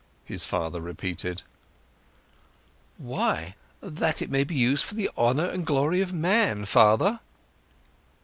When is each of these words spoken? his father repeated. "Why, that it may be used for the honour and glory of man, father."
his 0.25 0.45
father 0.45 0.81
repeated. 0.81 1.43
"Why, 2.97 3.53
that 3.81 4.19
it 4.19 4.31
may 4.31 4.43
be 4.43 4.55
used 4.55 4.83
for 4.83 4.95
the 4.95 5.11
honour 5.15 5.45
and 5.47 5.63
glory 5.63 6.01
of 6.01 6.11
man, 6.11 6.65
father." 6.65 7.19